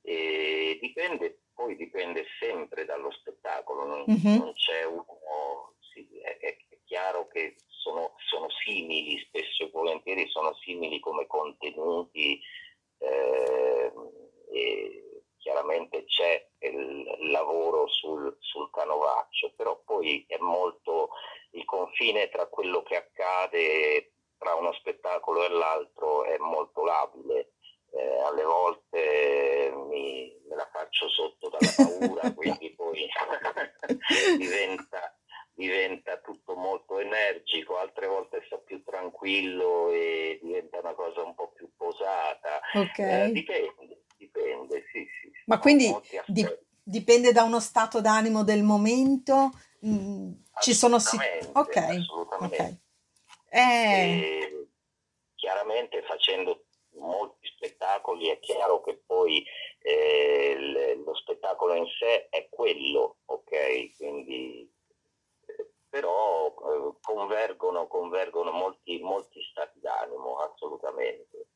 e 0.02 0.78
dipende, 0.82 1.44
poi 1.54 1.76
dipende 1.76 2.26
sempre 2.40 2.86
dallo 2.86 3.12
spettacolo, 3.12 3.86
non, 3.86 4.06
mm-hmm. 4.10 4.38
non 4.40 4.54
c'è 4.54 4.84
uno, 4.84 5.76
sì, 5.80 6.08
è, 6.20 6.38
è, 6.40 6.58
chiaro 6.86 7.28
che 7.28 7.56
sono, 7.68 8.16
sono, 8.18 8.48
simili, 8.50 9.20
spesso 9.20 9.64
e 9.64 9.70
volentieri 9.72 10.28
sono 10.28 10.54
simili 10.56 11.00
come 11.00 11.26
contenuti 11.28 12.40
eh, 13.00 13.92
e 14.52 15.22
chiaramente 15.38 16.06
c'è 16.06 16.48
il 16.60 17.30
lavoro 17.32 17.88
sul, 17.88 18.36
sul 18.40 18.70
canovaccio, 18.72 19.54
però 19.56 19.82
poi 19.84 20.24
è 20.28 20.38
molto 20.38 21.10
il 21.52 21.66
confine 21.66 22.30
tra 22.30 22.48
quello 22.48 22.82
che 22.84 22.96
accade 22.96 24.14
tra 24.38 24.56
uno 24.56 24.74
spettacolo 24.74 25.46
e 25.46 25.50
l'altro 25.50 26.24
è 26.24 26.38
molto 26.38 26.84
labile. 26.84 27.52
Eh, 27.92 28.20
alle 28.22 28.44
volte 28.44 29.72
mi, 29.88 30.36
me 30.48 30.56
la 30.56 30.68
faccio 30.72 31.08
sotto 31.10 31.50
dalla 31.50 31.72
paura, 31.76 32.34
quindi 32.34 32.72
poi 32.72 33.08
diventa, 34.38 35.16
diventa, 35.54 36.18
tutto 36.18 36.56
molto 36.56 36.98
energico, 36.98 37.78
altre 37.78 38.08
volte 38.08 38.42
sto 38.48 38.62
più 38.62 38.84
tranquillo 38.84 39.92
e 39.92 40.40
diventa 40.42 40.80
una 40.80 40.94
cosa 40.94 41.22
un 41.22 41.36
po' 41.36 41.52
più 41.52 41.70
Okay. 42.74 43.30
Eh, 43.30 43.32
dipende, 43.32 44.04
dipende, 44.18 44.84
sì, 44.92 45.08
sì. 45.22 45.32
Ma 45.46 45.60
quindi 45.60 45.94
di, 46.26 46.46
dipende 46.82 47.32
da 47.32 47.44
uno 47.44 47.60
stato 47.60 48.02
d'animo 48.02 48.44
del 48.44 48.64
momento? 48.64 49.52
Mm, 49.86 50.32
ci 50.62 50.74
sono. 50.74 50.96
Ok, 50.96 51.78
ok. 52.40 52.78
Eh... 53.50 54.68
chiaramente 55.36 56.02
facendo 56.04 56.66
molti 56.96 57.48
spettacoli 57.48 58.30
è 58.30 58.40
chiaro 58.40 58.82
che 58.82 59.04
poi 59.06 59.46
eh, 59.80 60.96
lo 61.04 61.14
spettacolo 61.16 61.76
in 61.76 61.86
sé 61.88 62.30
è 62.30 62.48
quello, 62.50 63.18
ok? 63.26 63.96
Quindi, 63.98 64.72
eh, 65.46 65.72
però 65.90 66.48
eh, 66.48 66.96
convergono, 67.02 67.88
convergono 67.88 68.52
molti, 68.52 69.00
molti 69.00 69.42
stati 69.52 69.80
d'animo, 69.80 70.38
assolutamente. 70.38 71.48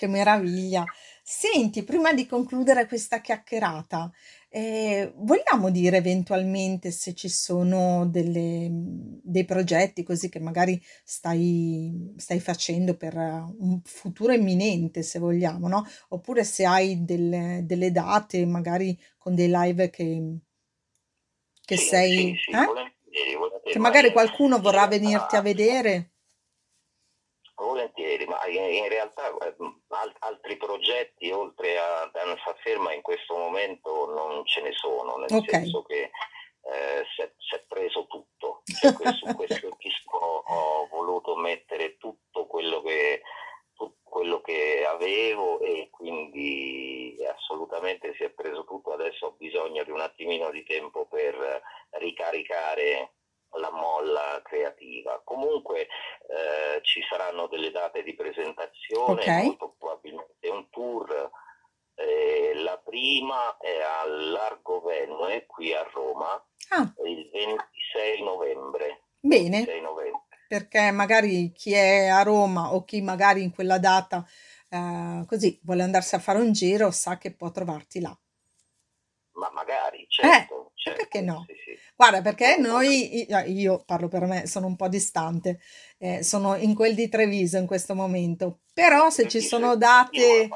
Che 0.00 0.06
meraviglia. 0.06 0.88
Senti, 1.22 1.84
prima 1.84 2.14
di 2.14 2.24
concludere 2.24 2.86
questa 2.86 3.20
chiacchierata, 3.20 4.10
eh, 4.48 5.12
vogliamo 5.16 5.70
dire 5.70 5.98
eventualmente 5.98 6.90
se 6.90 7.12
ci 7.14 7.28
sono 7.28 8.06
delle, 8.06 8.68
dei 8.70 9.44
progetti 9.44 10.02
così 10.02 10.30
che 10.30 10.40
magari 10.40 10.82
stai, 11.04 12.14
stai 12.16 12.40
facendo 12.40 12.96
per 12.96 13.14
un 13.14 13.82
futuro 13.84 14.32
imminente, 14.32 15.02
se 15.02 15.18
vogliamo, 15.18 15.68
no? 15.68 15.84
Oppure 16.08 16.44
se 16.44 16.64
hai 16.64 17.04
delle, 17.04 17.60
delle 17.64 17.92
date, 17.92 18.46
magari 18.46 18.98
con 19.18 19.34
dei 19.34 19.48
live 19.52 19.90
che, 19.90 20.38
che 21.66 21.76
Sì, 21.76 21.84
sei, 21.86 22.34
sì, 22.36 22.50
eh? 22.52 22.64
volentieri, 22.64 23.34
volentieri, 23.36 23.72
Che 23.72 23.78
ma 23.78 23.88
magari 23.88 24.06
in, 24.06 24.12
qualcuno 24.14 24.60
vorrà 24.60 24.86
venirti 24.86 25.36
a 25.36 25.42
vedere. 25.42 26.09
Volentieri, 27.64 28.26
ma 28.26 28.44
in, 28.46 28.88
realtà 28.88 29.28
eh, 29.28 29.54
al- 29.88 30.16
altri 30.20 30.56
progetti 30.56 31.30
oltre 31.30 31.78
a 31.78 32.08
Danza 32.12 32.54
Ferma 32.62 32.92
in 32.92 33.02
questo 33.02 33.36
momento 33.36 34.06
non 34.12 34.44
ce 34.46 34.62
ne 34.62 34.72
sono, 34.72 35.16
nel 35.16 35.30
Ok. 35.30 35.48
senso 35.48 35.82
che 35.82 36.10
eh, 36.62 37.04
si 37.14 37.22
è, 37.54 37.64
preso 37.68 38.06
tutto. 38.06 38.62
Cioè, 38.64 38.92
su 39.12 39.26
questo 39.36 39.76
disco 39.78 40.16
ho 40.16 40.88
voluto 40.90 41.36
mettere 41.36 41.96
tutto 41.96 42.46
quello 42.46 42.82
che, 42.82 43.22
tutto 43.74 43.98
quello 44.02 44.40
che 44.40 44.84
avevo 44.86 45.60
e 45.60 45.88
quindi 45.90 47.16
assolutamente 47.26 48.14
si 48.14 48.24
è 48.24 48.30
preso 48.30 48.64
tutto. 48.64 48.92
Adesso 48.92 49.26
ho 49.26 49.36
bisogno 49.38 49.84
di 49.84 49.90
un 49.90 50.00
attimino 50.00 50.50
di 50.50 50.62
tempo 50.64 51.06
per 51.06 51.62
ricaricare 51.90 53.12
la 53.58 53.70
molla 53.70 54.40
creativa. 54.44 55.20
Comunque 55.24 55.82
eh, 56.28 56.80
ci 56.82 57.02
saranno 57.08 57.46
delle 57.46 57.70
date 57.70 58.02
di 58.02 58.14
presentazione, 58.14 59.22
Ok. 59.22 59.28
molto 59.30 59.74
probabilmente 59.78 60.48
un 60.48 60.68
tour. 60.70 61.30
Eh, 61.94 62.52
la 62.54 62.78
prima 62.78 63.56
è 63.58 63.80
al 63.82 64.30
Largo 64.30 64.80
Venue, 64.82 65.46
qui 65.46 65.74
a 65.74 65.82
Roma, 65.92 66.42
Ah, 66.70 66.94
il 67.04 67.28
26 67.30 68.22
novembre. 68.22 69.02
bene. 69.22 69.60
26 69.60 69.80
novembre. 69.80 70.20
perché 70.46 70.90
magari 70.90 71.52
chi 71.52 71.72
è 71.74 72.08
a 72.08 72.22
Roma 72.22 72.74
o 72.74 72.84
chi 72.84 73.00
magari 73.02 73.42
in 73.42 73.52
quella 73.52 73.78
data 73.78 74.26
eh, 74.68 75.24
così 75.26 75.58
vuole 75.62 75.82
andarsi 75.82 76.14
a 76.16 76.18
fare 76.18 76.40
un 76.40 76.52
giro 76.52 76.90
sa 76.90 77.18
che 77.18 77.32
può 77.34 77.50
trovarti 77.50 78.00
là. 78.00 78.16
Ma 79.32 79.50
magari, 79.50 80.06
Eh, 80.22 80.46
certo, 80.46 80.70
perché 80.94 81.20
certo, 81.20 81.20
no? 81.20 81.44
sì, 81.46 81.54
sì. 81.64 81.69
Guarda, 82.00 82.22
perché 82.22 82.56
noi, 82.56 83.26
io 83.28 83.38
io 83.40 83.84
parlo 83.84 84.08
per 84.08 84.24
me, 84.24 84.46
sono 84.46 84.66
un 84.66 84.74
po' 84.74 84.88
distante, 84.88 85.60
eh, 85.98 86.22
sono 86.22 86.54
in 86.56 86.74
quel 86.74 86.94
di 86.94 87.10
Treviso 87.10 87.58
in 87.58 87.66
questo 87.66 87.94
momento, 87.94 88.60
però 88.72 89.10
se 89.10 89.28
ci 89.28 89.42
sono 89.42 89.76
date, 89.76 90.48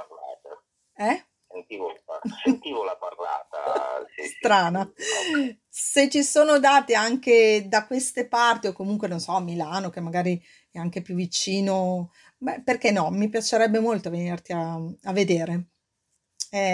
eh? 0.97 1.27
sentivo, 1.47 1.93
sentivo 2.43 2.83
la 2.85 2.97
parlata, 2.97 4.07
sì, 4.15 4.23
Strana. 4.27 4.91
sì. 4.97 5.61
Se 5.69 6.09
ci 6.09 6.23
sono 6.23 6.59
date 6.59 6.95
anche 6.95 7.67
da 7.69 7.87
queste 7.87 8.27
parti 8.27 8.69
o 8.69 8.73
comunque, 8.73 9.07
non 9.09 9.21
so, 9.21 9.39
Milano, 9.41 9.91
che 9.91 10.01
magari 10.01 10.43
è 10.71 10.79
anche 10.79 11.03
più 11.03 11.15
vicino, 11.15 12.11
beh, 12.39 12.63
perché 12.63 12.91
no? 12.91 13.11
Mi 13.11 13.29
piacerebbe 13.29 13.81
molto 13.81 14.09
venirti 14.09 14.53
a, 14.53 14.77
a 14.77 15.13
vedere. 15.13 15.67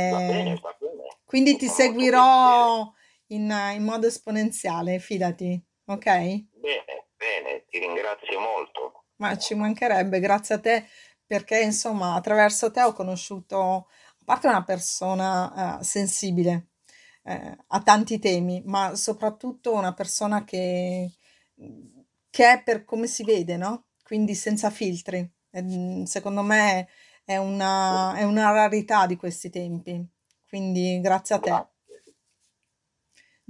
Va 0.08 0.20
bene, 0.20 0.52
Eh, 0.52 0.60
va 0.60 0.76
bene, 0.78 1.18
quindi 1.24 1.56
ti 1.56 1.66
seguirò 1.66 2.92
in, 3.30 3.50
in 3.74 3.82
modo 3.82 4.06
esponenziale, 4.06 4.98
fidati, 4.98 5.60
ok? 5.86 6.04
Bene, 6.04 7.08
bene, 7.16 7.64
ti 7.68 7.78
ringrazio 7.78 8.40
molto. 8.40 9.04
Ma 9.16 9.36
ci 9.36 9.54
mancherebbe, 9.54 10.20
grazie 10.20 10.54
a 10.54 10.60
te, 10.60 10.86
perché 11.26 11.60
insomma 11.60 12.14
attraverso 12.14 12.70
te 12.70 12.82
ho 12.82 12.92
conosciuto, 12.92 13.56
a 13.58 14.24
parte 14.24 14.46
una 14.48 14.64
persona 14.64 15.78
eh, 15.80 15.84
sensibile 15.84 16.68
eh, 17.24 17.56
a 17.66 17.82
tanti 17.82 18.18
temi, 18.18 18.62
ma 18.64 18.94
soprattutto 18.94 19.74
una 19.74 19.92
persona 19.92 20.44
che, 20.44 21.12
che 22.30 22.52
è 22.52 22.62
per 22.62 22.84
come 22.84 23.06
si 23.06 23.24
vede, 23.24 23.56
no? 23.56 23.86
Quindi 24.02 24.34
senza 24.34 24.70
filtri. 24.70 25.18
E, 25.50 25.62
mm, 25.62 26.02
secondo 26.04 26.42
me 26.42 26.88
è 27.24 27.36
una, 27.36 28.14
è 28.16 28.24
una 28.24 28.50
rarità 28.50 29.06
di 29.06 29.16
questi 29.16 29.50
tempi. 29.50 30.04
Quindi 30.48 31.00
grazie 31.00 31.34
a 31.36 31.38
te. 31.38 31.69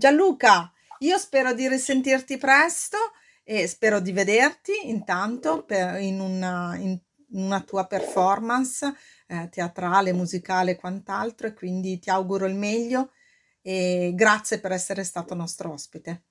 Gianluca, 0.01 0.73
io 1.01 1.19
spero 1.19 1.53
di 1.53 1.69
risentirti 1.69 2.39
presto 2.39 2.97
e 3.45 3.67
spero 3.67 4.01
di 4.01 4.13
vederti 4.13 4.89
intanto 4.89 5.63
per- 5.63 6.01
in 6.01 6.21
una, 6.21 6.75
in 6.77 6.99
una 7.33 7.61
tua 7.61 7.87
performance 7.87 8.91
eh, 9.27 9.51
teatrale, 9.51 10.15
musicale 10.15 10.71
e 10.71 10.77
quant'altro 10.77 11.49
e 11.49 11.53
quindi 11.53 11.99
ti 11.99 12.09
auguro 12.09 12.47
il 12.47 12.55
meglio 12.55 13.13
e 13.61 14.13
grazie 14.15 14.59
per 14.59 14.73
essere 14.73 15.05
stato 15.05 15.35
nostro 15.35 15.71
ospite. 15.71 16.23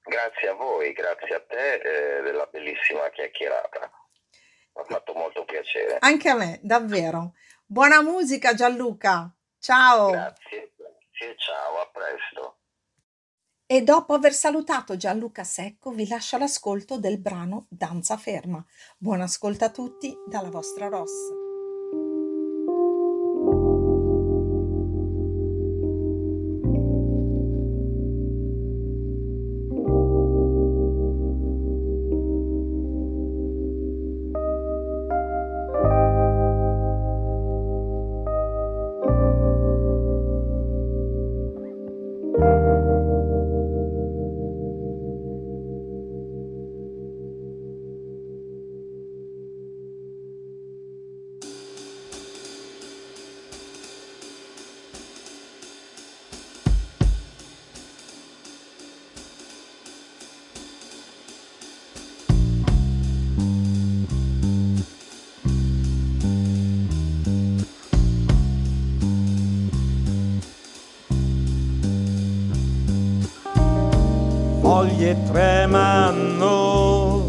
Grazie 0.00 0.50
a 0.50 0.54
voi, 0.54 0.92
grazie 0.92 1.34
a 1.34 1.40
te 1.40 1.74
eh, 1.80 2.22
della 2.22 2.46
bellissima 2.46 3.10
chiacchierata. 3.10 3.90
Mi 4.74 4.82
ha 4.82 4.84
fatto 4.84 5.14
molto 5.14 5.44
piacere. 5.44 5.96
Anche 5.98 6.28
a 6.28 6.36
me, 6.36 6.60
davvero. 6.62 7.34
Buona 7.66 8.02
musica 8.02 8.54
Gianluca, 8.54 9.34
ciao! 9.58 10.10
Grazie, 10.10 10.70
grazie, 11.22 11.36
ciao, 11.38 11.80
a 11.80 11.90
presto. 11.92 12.41
E 13.72 13.82
dopo 13.82 14.12
aver 14.12 14.34
salutato 14.34 14.98
Gianluca 14.98 15.44
Secco 15.44 15.92
vi 15.92 16.06
lascio 16.06 16.36
l'ascolto 16.36 16.98
del 16.98 17.18
brano 17.18 17.64
Danza 17.70 18.18
ferma. 18.18 18.62
Buon 18.98 19.22
ascolto 19.22 19.64
a 19.64 19.70
tutti 19.70 20.14
dalla 20.28 20.50
vostra 20.50 20.88
Ross. 20.88 21.41
Foglie 74.82 75.16
tremano, 75.30 77.22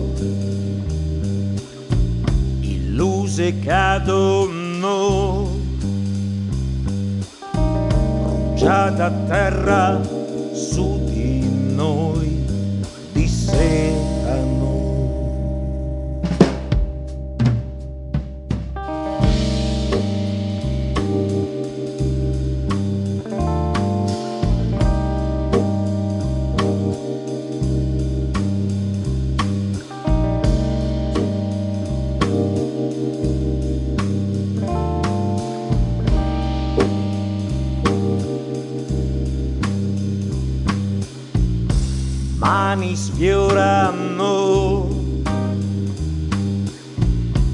illuse 2.62 3.60
cadono, 3.60 5.50
rugiada 8.24 9.06
a 9.06 9.12
terra 9.28 10.13
mani 42.76 42.96
sfiorano, 42.96 44.88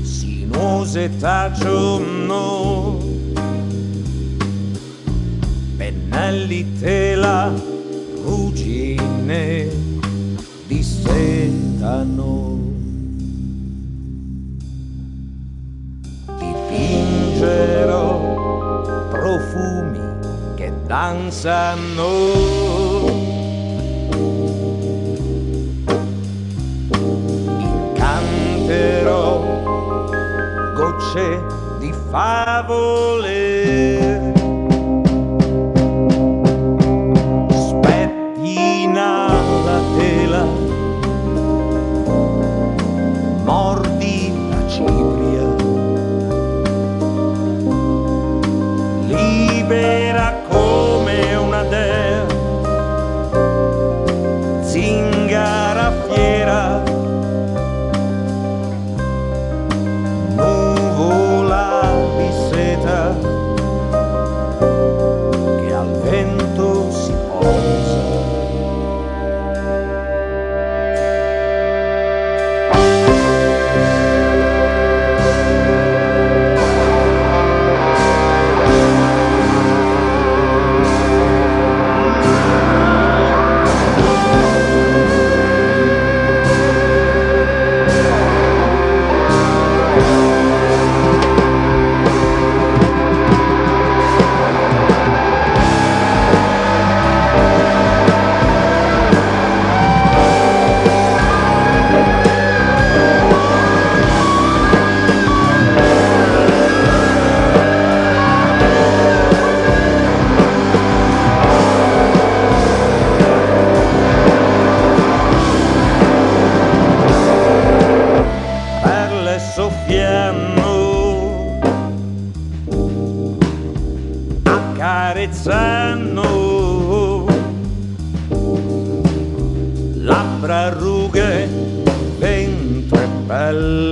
sinuose 0.01 1.10
tacciono, 1.17 2.97
pennelli 5.75 6.71
tela, 6.79 7.51
ruggine 8.23 9.67
dissetano. 10.67 12.58
Dipingerò 16.38 18.08
profumi 19.10 19.99
che 20.55 20.71
danzano. 20.88 22.68
traveling. 32.62 33.38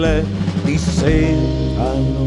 Pelle 0.08 0.26
dissetano 0.64 2.26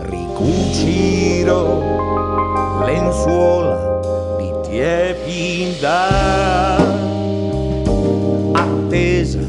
ricuciro 0.00 1.60
lenzuola 2.84 4.36
di 4.38 4.52
tiepida 4.62 6.06
attesa, 8.52 9.40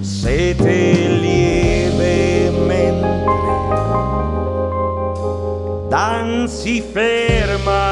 sete 0.00 1.08
lieve 1.20 2.50
mentre 2.66 3.50
danzi 5.88 6.82
ferma. 6.92 7.87